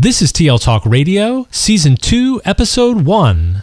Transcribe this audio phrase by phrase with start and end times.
[0.00, 3.62] This is TL Talk Radio, Season 2, Episode 1.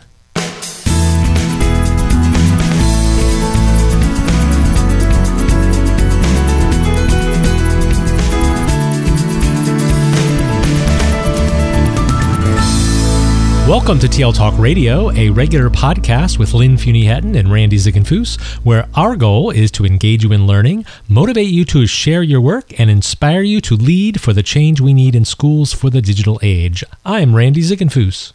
[13.67, 18.87] Welcome to TL Talk Radio, a regular podcast with Lynn Fuini-Hetten and Randy Ziegenfuss, where
[18.93, 22.91] our goal is to engage you in learning, motivate you to share your work, and
[22.91, 26.83] inspire you to lead for the change we need in schools for the digital age.
[27.03, 28.33] I'm Randy Ziegenfuss.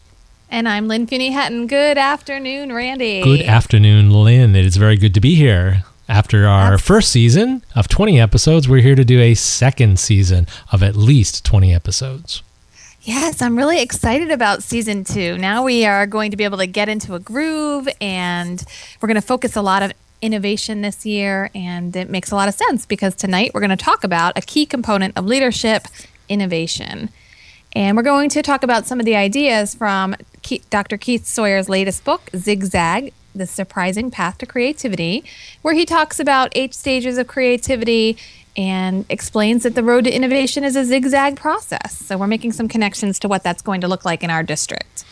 [0.49, 1.67] And I'm Lynn Fuini-Hetten.
[1.67, 3.21] Good afternoon, Randy.
[3.21, 4.53] Good afternoon, Lynn.
[4.53, 5.85] It is very good to be here.
[6.09, 10.83] After our first season of 20 episodes, we're here to do a second season of
[10.83, 12.43] at least 20 episodes.
[13.03, 15.35] Yes, I'm really excited about season two.
[15.39, 18.63] Now we are going to be able to get into a groove and
[19.01, 19.91] we're going to focus a lot of
[20.21, 21.49] innovation this year.
[21.55, 24.41] And it makes a lot of sense because tonight we're going to talk about a
[24.41, 25.87] key component of leadership
[26.29, 27.09] innovation.
[27.73, 30.15] And we're going to talk about some of the ideas from
[30.69, 30.97] Dr.
[30.97, 35.23] Keith Sawyer's latest book, Zigzag The Surprising Path to Creativity,
[35.61, 38.17] where he talks about eight stages of creativity
[38.57, 41.97] and explains that the road to innovation is a zigzag process.
[41.97, 45.05] So we're making some connections to what that's going to look like in our district.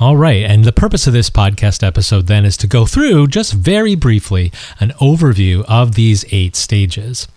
[0.00, 0.42] All right.
[0.44, 4.50] And the purpose of this podcast episode then is to go through, just very briefly,
[4.80, 7.28] an overview of these eight stages.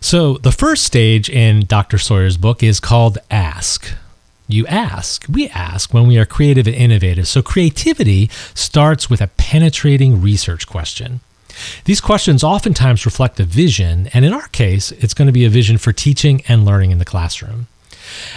[0.00, 1.98] So the first stage in Dr.
[1.98, 3.94] Sawyer's book is called Ask.
[4.52, 7.28] You ask, we ask when we are creative and innovative.
[7.28, 11.20] So creativity starts with a penetrating research question.
[11.84, 15.50] These questions oftentimes reflect a vision, and in our case, it's going to be a
[15.50, 17.66] vision for teaching and learning in the classroom.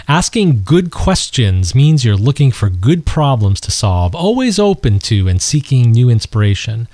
[0.07, 5.41] Asking good questions means you're looking for good problems to solve, always open to and
[5.41, 6.87] seeking new inspiration.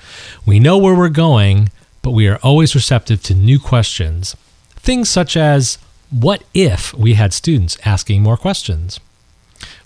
[0.45, 4.35] We know where we're going, but we are always receptive to new questions.
[4.75, 5.77] Things such as
[6.09, 8.99] what if we had students asking more questions?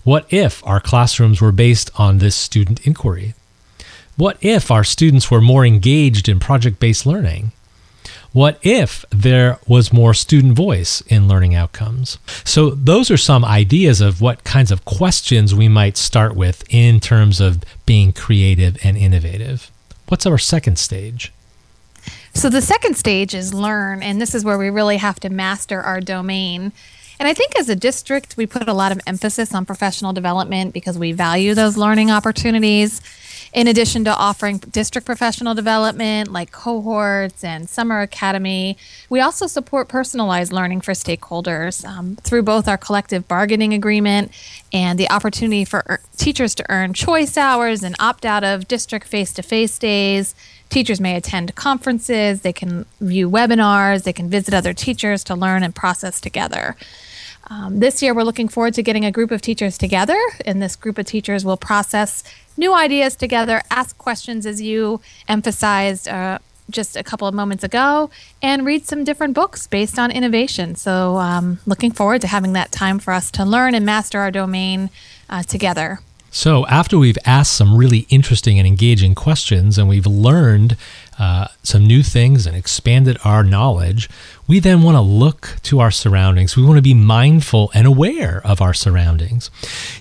[0.04, 3.34] What if our classrooms were based on this student inquiry?
[4.16, 7.52] What if our students were more engaged in project based learning?
[8.32, 12.18] What if there was more student voice in learning outcomes?
[12.44, 17.00] So, those are some ideas of what kinds of questions we might start with in
[17.00, 19.70] terms of being creative and innovative.
[20.08, 21.32] What's our second stage?
[22.34, 25.80] So, the second stage is learn, and this is where we really have to master
[25.80, 26.72] our domain.
[27.18, 30.74] And I think as a district, we put a lot of emphasis on professional development
[30.74, 33.00] because we value those learning opportunities
[33.54, 38.76] in addition to offering district professional development like cohorts and summer academy,
[39.08, 44.32] we also support personalized learning for stakeholders um, through both our collective bargaining agreement
[44.72, 49.06] and the opportunity for er- teachers to earn choice hours and opt out of district
[49.06, 50.34] face to face days.
[50.74, 55.62] Teachers may attend conferences, they can view webinars, they can visit other teachers to learn
[55.62, 56.74] and process together.
[57.48, 60.74] Um, this year, we're looking forward to getting a group of teachers together, and this
[60.74, 62.24] group of teachers will process
[62.56, 68.10] new ideas together, ask questions as you emphasized uh, just a couple of moments ago,
[68.42, 70.74] and read some different books based on innovation.
[70.74, 74.32] So, um, looking forward to having that time for us to learn and master our
[74.32, 74.90] domain
[75.30, 76.00] uh, together.
[76.34, 80.76] So, after we've asked some really interesting and engaging questions and we've learned
[81.16, 84.10] uh, some new things and expanded our knowledge,
[84.48, 86.56] we then want to look to our surroundings.
[86.56, 89.48] We want to be mindful and aware of our surroundings.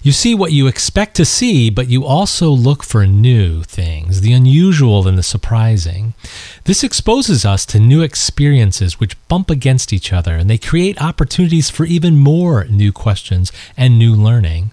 [0.02, 4.34] You see what you expect to see, but you also look for new things, the
[4.34, 6.16] unusual and the surprising.
[6.64, 11.70] This exposes us to new experiences which bump against each other and they create opportunities
[11.70, 14.72] for even more new questions and new learning.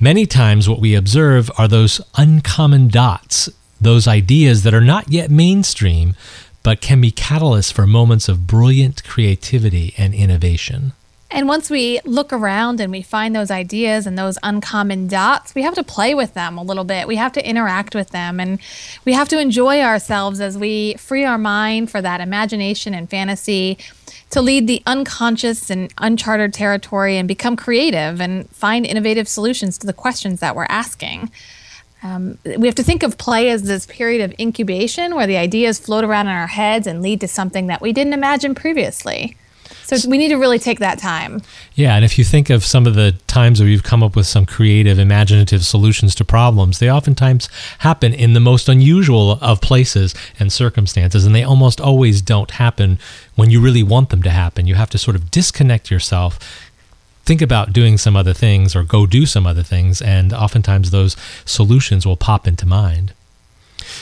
[0.00, 3.48] Many times, what we observe are those uncommon dots,
[3.80, 6.14] those ideas that are not yet mainstream,
[6.62, 10.92] but can be catalysts for moments of brilliant creativity and innovation.
[11.34, 15.62] And once we look around and we find those ideas and those uncommon dots, we
[15.62, 17.08] have to play with them a little bit.
[17.08, 18.60] We have to interact with them and
[19.04, 23.78] we have to enjoy ourselves as we free our mind for that imagination and fantasy
[24.34, 29.86] to lead the unconscious and uncharted territory and become creative and find innovative solutions to
[29.86, 31.30] the questions that we're asking.
[32.02, 35.78] Um, we have to think of play as this period of incubation where the ideas
[35.78, 39.36] float around in our heads and lead to something that we didn't imagine previously.
[39.84, 41.42] So we need to really take that time.
[41.74, 44.26] Yeah, and if you think of some of the times where you've come up with
[44.26, 47.48] some creative, imaginative solutions to problems, they oftentimes
[47.78, 52.98] happen in the most unusual of places and circumstances, and they almost always don't happen
[53.34, 54.66] when you really want them to happen.
[54.66, 56.38] You have to sort of disconnect yourself
[57.24, 61.16] think about doing some other things or go do some other things, and oftentimes those
[61.44, 63.12] solutions will pop into mind.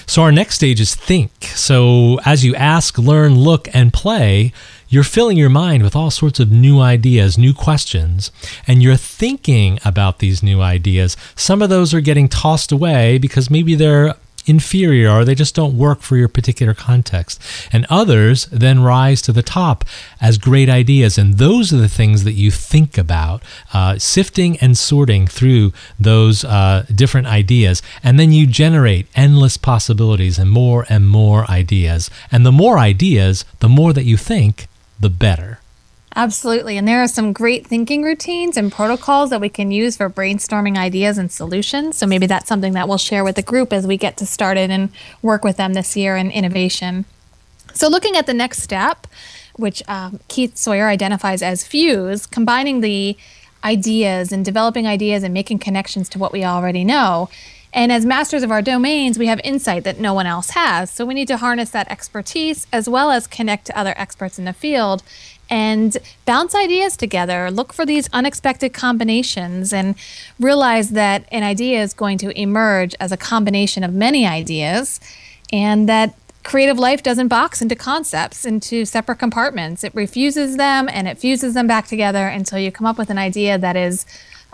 [0.06, 1.44] So, our next stage is think.
[1.44, 4.52] So, as you ask, learn, look, and play,
[4.88, 8.30] you're filling your mind with all sorts of new ideas, new questions,
[8.66, 11.16] and you're thinking about these new ideas.
[11.34, 14.14] Some of those are getting tossed away because maybe they're
[14.46, 17.40] inferior or they just don't work for your particular context.
[17.72, 19.84] And others then rise to the top
[20.20, 21.18] as great ideas.
[21.18, 23.42] And those are the things that you think about,
[23.72, 27.82] uh, sifting and sorting through those uh, different ideas.
[28.02, 32.10] And then you generate endless possibilities and more and more ideas.
[32.30, 34.68] And the more ideas, the more that you think,
[35.00, 35.61] the better.
[36.14, 36.76] Absolutely.
[36.76, 40.76] And there are some great thinking routines and protocols that we can use for brainstorming
[40.76, 41.96] ideas and solutions.
[41.96, 44.70] So maybe that's something that we'll share with the group as we get to started
[44.70, 44.90] and
[45.22, 47.06] work with them this year in innovation.
[47.74, 49.06] So, looking at the next step,
[49.56, 53.16] which um, Keith Sawyer identifies as fuse, combining the
[53.64, 57.30] ideas and developing ideas and making connections to what we already know.
[57.72, 60.90] And as masters of our domains, we have insight that no one else has.
[60.90, 64.44] So we need to harness that expertise as well as connect to other experts in
[64.44, 65.02] the field
[65.48, 67.50] and bounce ideas together.
[67.50, 69.94] Look for these unexpected combinations and
[70.38, 75.00] realize that an idea is going to emerge as a combination of many ideas
[75.52, 79.84] and that creative life doesn't box into concepts into separate compartments.
[79.84, 83.18] It refuses them and it fuses them back together until you come up with an
[83.18, 84.04] idea that is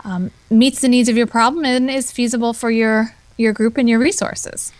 [0.03, 3.89] um, meets the needs of your problem and is feasible for your your group and
[3.89, 4.73] your resources.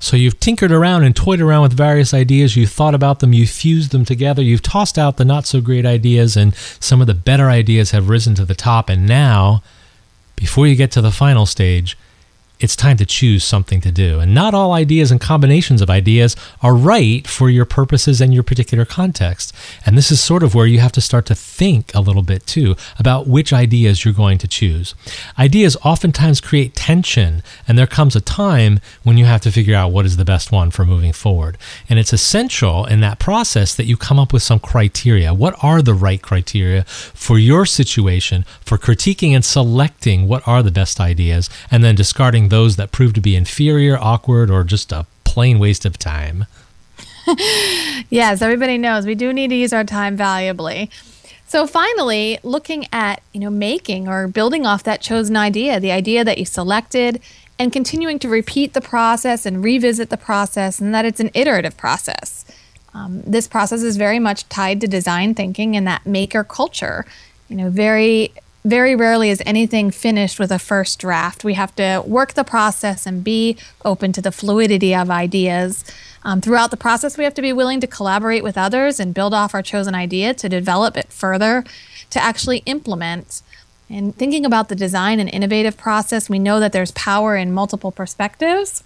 [0.00, 2.56] So you've tinkered around and toyed around with various ideas.
[2.56, 3.32] You've thought about them.
[3.32, 4.42] You've fused them together.
[4.42, 8.08] You've tossed out the not so great ideas, and some of the better ideas have
[8.08, 8.88] risen to the top.
[8.88, 9.62] And now,
[10.36, 11.98] before you get to the final stage,
[12.60, 14.20] it's time to choose something to do.
[14.20, 18.42] And not all ideas and combinations of ideas are right for your purposes and your
[18.42, 19.54] particular context.
[19.86, 22.46] And this is sort of where you have to start to think a little bit
[22.46, 24.94] too about which ideas you're going to choose.
[25.38, 29.92] Ideas oftentimes create tension, and there comes a time when you have to figure out
[29.92, 31.58] what is the best one for moving forward.
[31.88, 35.32] And it's essential in that process that you come up with some criteria.
[35.32, 40.70] What are the right criteria for your situation for critiquing and selecting what are the
[40.70, 45.06] best ideas and then discarding those that prove to be inferior, awkward, or just a
[45.24, 46.46] plain waste of time.
[48.10, 50.90] yes, everybody knows we do need to use our time valuably.
[51.46, 56.24] So finally, looking at, you know, making or building off that chosen idea, the idea
[56.24, 57.20] that you selected
[57.58, 61.76] and continuing to repeat the process and revisit the process and that it's an iterative
[61.76, 62.44] process.
[62.94, 67.06] Um, this process is very much tied to design thinking and that maker culture.
[67.48, 68.32] You know, very
[68.64, 71.44] very rarely is anything finished with a first draft.
[71.44, 75.84] We have to work the process and be open to the fluidity of ideas.
[76.24, 79.32] Um, throughout the process, we have to be willing to collaborate with others and build
[79.32, 81.64] off our chosen idea to develop it further,
[82.10, 83.42] to actually implement.
[83.88, 87.92] And thinking about the design and innovative process, we know that there's power in multiple
[87.92, 88.82] perspectives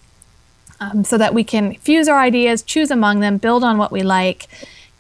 [0.79, 4.03] um, so that we can fuse our ideas, choose among them, build on what we
[4.03, 4.47] like,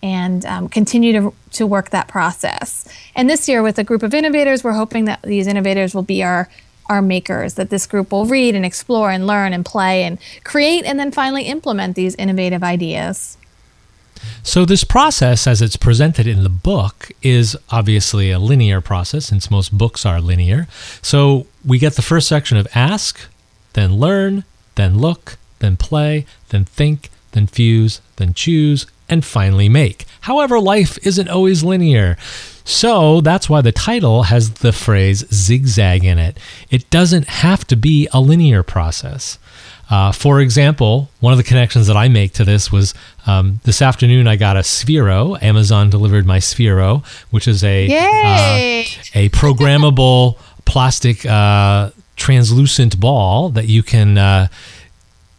[0.02, 2.88] and um, continue to, to work that process.
[3.14, 6.22] And this year, with a group of innovators, we're hoping that these innovators will be
[6.22, 6.48] our
[6.88, 10.84] our makers, that this group will read and explore and learn and play and create
[10.84, 13.38] and then finally implement these innovative ideas.
[14.42, 19.50] So, this process, as it's presented in the book, is obviously a linear process since
[19.50, 20.68] most books are linear.
[21.00, 23.20] So, we get the first section of ask,
[23.72, 24.44] then learn,
[24.74, 30.06] then look, then play, then think, then fuse, then choose, and finally make.
[30.22, 32.16] However, life isn't always linear.
[32.64, 36.38] So that's why the title has the phrase zigzag in it.
[36.70, 39.38] It doesn't have to be a linear process.
[39.90, 42.94] Uh, for example, one of the connections that I make to this was
[43.26, 45.40] um, this afternoon I got a Sphero.
[45.42, 53.68] Amazon delivered my Sphero, which is a uh, a programmable plastic uh, translucent ball that
[53.68, 54.48] you can uh,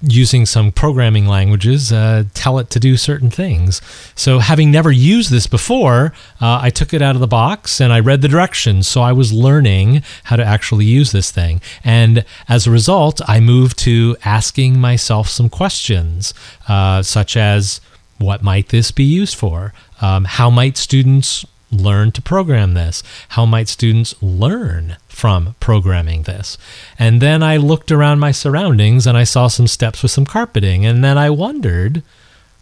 [0.03, 3.81] using some programming languages, uh, tell it to do certain things.
[4.15, 7.93] So, having never used this before, uh, I took it out of the box and
[7.93, 8.88] I read the directions.
[8.88, 11.62] So, I was learning how to actually use this thing.
[11.83, 16.33] And as a result, I moved to asking myself some questions,
[16.67, 17.79] uh, such as
[18.17, 19.74] what might this be used for?
[20.01, 23.03] Um, how might students learn to program this?
[23.29, 26.58] How might students learn from programming this?
[26.98, 30.86] And then I looked around my surroundings and I saw some steps with some carpeting.
[30.86, 32.03] And then I wondered,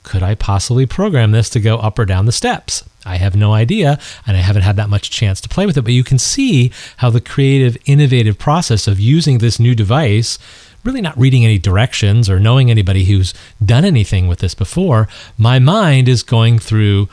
[0.04, 2.84] could I possibly program this to go up or down the steps?
[3.04, 5.82] I have no idea, and I haven't had that much chance to play with it.
[5.82, 10.38] But you can see how the creative, innovative process of using this new device
[10.84, 15.60] really not reading any directions or knowing anybody who's done anything with this before, my
[15.60, 17.08] mind is going through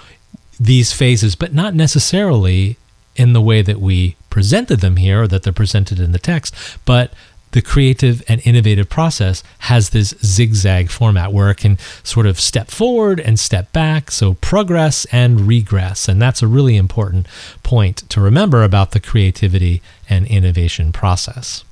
[0.59, 2.76] these phases, but not necessarily
[3.18, 6.54] in the way that we presented them here or that they're presented in the text,
[6.84, 7.12] but
[7.52, 12.70] the creative and innovative process has this zigzag format where it can sort of step
[12.70, 16.08] forward and step back, so progress and regress.
[16.08, 17.26] And that's a really important
[17.62, 21.64] point to remember about the creativity and innovation process.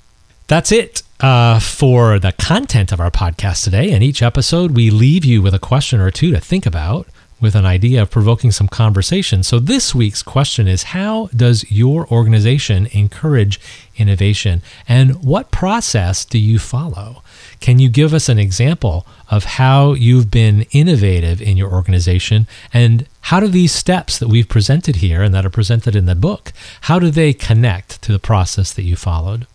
[0.48, 3.90] That's it uh, for the content of our podcast today.
[3.90, 7.06] In each episode, we leave you with a question or two to think about
[7.40, 9.43] with an idea of provoking some conversation.
[9.43, 13.61] So, this week's question is How does your organization encourage
[13.97, 14.62] innovation?
[14.88, 17.23] And what process do you follow?
[17.61, 22.47] Can you give us an example of how you've been innovative in your organization?
[22.73, 26.14] And how do these steps that we've presented here and that are presented in the
[26.14, 26.52] book,
[26.83, 29.47] how do they connect to the process that you followed?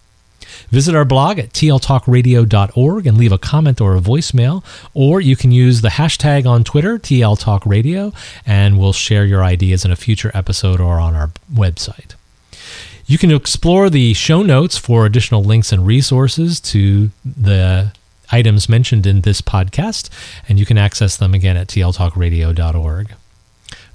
[0.70, 5.52] Visit our blog at tltalkradio.org and leave a comment or a voicemail, or you can
[5.52, 8.14] use the hashtag on Twitter, tltalkradio,
[8.46, 12.16] and we'll share your ideas in a future episode or on our website.
[13.06, 17.92] You can explore the show notes for additional links and resources to the
[18.32, 20.10] items mentioned in this podcast,
[20.48, 23.16] and you can access them again at tltalkradio.org.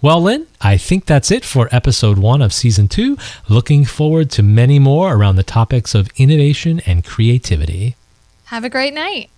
[0.03, 3.17] Well, Lynn, I think that's it for episode one of season two.
[3.49, 7.97] Looking forward to many more around the topics of innovation and creativity.
[8.47, 9.31] Have a great night.